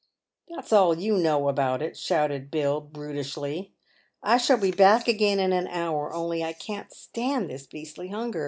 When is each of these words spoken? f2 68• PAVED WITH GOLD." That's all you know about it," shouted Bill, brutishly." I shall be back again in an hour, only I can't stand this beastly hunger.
f2 0.49 0.55
68• 0.55 0.57
PAVED 0.57 0.57
WITH 0.57 0.57
GOLD." 0.57 0.57
That's 0.57 0.73
all 0.81 0.97
you 1.03 1.17
know 1.19 1.47
about 1.47 1.81
it," 1.83 1.95
shouted 1.95 2.49
Bill, 2.49 2.81
brutishly." 2.81 3.71
I 4.33 4.37
shall 4.37 4.57
be 4.57 4.71
back 4.71 5.07
again 5.07 5.39
in 5.39 5.53
an 5.53 5.67
hour, 5.67 6.11
only 6.11 6.43
I 6.43 6.53
can't 6.53 6.91
stand 6.91 7.51
this 7.51 7.67
beastly 7.67 8.07
hunger. 8.07 8.39